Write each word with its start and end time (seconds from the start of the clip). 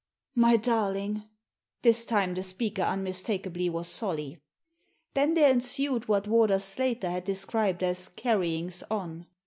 "My 0.35 0.57
darling 0.57 1.17
I" 1.17 1.29
This 1.83 2.05
time 2.05 2.33
the 2.33 2.43
speaker 2.43 2.81
unmistak 2.81 3.45
ably 3.45 3.69
was 3.69 3.87
Solly. 3.87 4.37
i 4.37 4.39
Then 5.13 5.35
there 5.35 5.51
ensued 5.51 6.07
what 6.07 6.27
Warder 6.27 6.57
Slater 6.59 7.11
had 7.11 7.25
de 7.25 7.35
scribed 7.35 7.83
as 7.83 8.07
"carryings 8.09 8.81
on." 8.89 9.27